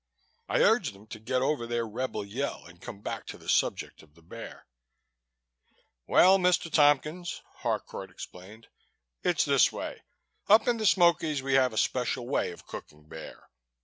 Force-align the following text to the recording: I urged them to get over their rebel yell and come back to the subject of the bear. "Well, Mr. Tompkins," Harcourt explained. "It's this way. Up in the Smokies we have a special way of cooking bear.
I 0.49 0.61
urged 0.63 0.95
them 0.95 1.05
to 1.09 1.19
get 1.19 1.43
over 1.43 1.67
their 1.67 1.85
rebel 1.87 2.25
yell 2.25 2.65
and 2.65 2.81
come 2.81 3.01
back 3.01 3.27
to 3.27 3.37
the 3.37 3.47
subject 3.47 4.01
of 4.01 4.15
the 4.15 4.23
bear. 4.23 4.65
"Well, 6.07 6.39
Mr. 6.39 6.71
Tompkins," 6.71 7.43
Harcourt 7.57 8.09
explained. 8.09 8.67
"It's 9.21 9.45
this 9.45 9.71
way. 9.71 10.01
Up 10.47 10.67
in 10.67 10.77
the 10.77 10.87
Smokies 10.87 11.43
we 11.43 11.53
have 11.53 11.71
a 11.71 11.77
special 11.77 12.27
way 12.27 12.51
of 12.51 12.65
cooking 12.65 13.07
bear. 13.07 13.47